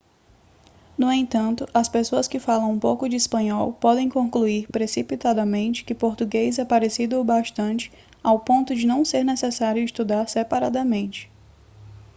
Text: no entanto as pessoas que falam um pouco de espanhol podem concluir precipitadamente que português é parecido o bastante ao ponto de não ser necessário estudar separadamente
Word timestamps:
no 0.97 1.11
entanto 1.13 1.67
as 1.75 1.87
pessoas 1.87 2.27
que 2.27 2.39
falam 2.39 2.71
um 2.71 2.79
pouco 2.79 3.07
de 3.07 3.15
espanhol 3.15 3.71
podem 3.73 4.09
concluir 4.09 4.65
precipitadamente 4.69 5.83
que 5.85 5.93
português 5.93 6.57
é 6.57 6.65
parecido 6.65 7.19
o 7.19 7.23
bastante 7.23 7.91
ao 8.23 8.39
ponto 8.39 8.73
de 8.73 8.87
não 8.87 9.05
ser 9.05 9.23
necessário 9.23 9.83
estudar 9.83 10.27
separadamente 10.27 11.29